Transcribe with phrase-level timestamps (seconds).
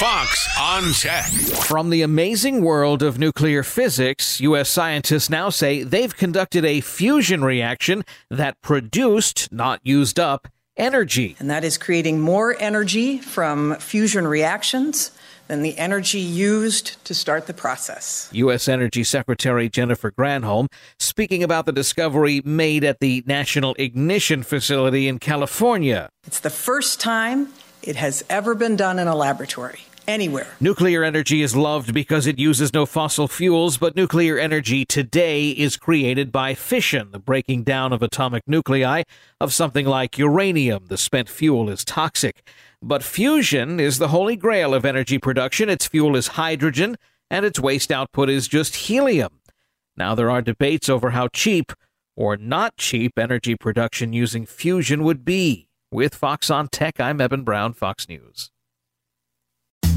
[0.00, 1.26] Fox on Tech.
[1.26, 4.70] From the amazing world of nuclear physics, U.S.
[4.70, 11.36] scientists now say they've conducted a fusion reaction that produced, not used up, energy.
[11.38, 15.10] And that is creating more energy from fusion reactions
[15.48, 18.30] than the energy used to start the process.
[18.32, 18.68] U.S.
[18.68, 25.18] Energy Secretary Jennifer Granholm speaking about the discovery made at the National Ignition Facility in
[25.18, 26.08] California.
[26.26, 30.46] It's the first time it has ever been done in a laboratory anywhere.
[30.60, 35.76] Nuclear energy is loved because it uses no fossil fuels, but nuclear energy today is
[35.76, 39.02] created by fission, the breaking down of atomic nuclei
[39.40, 40.86] of something like uranium.
[40.86, 42.48] The spent fuel is toxic.
[42.82, 45.68] But fusion is the holy grail of energy production.
[45.68, 46.96] Its fuel is hydrogen,
[47.30, 49.40] and its waste output is just helium.
[49.96, 51.72] Now, there are debates over how cheap
[52.16, 55.68] or not cheap energy production using fusion would be.
[55.92, 58.50] With Fox on Tech, I'm Eben Brown, Fox News.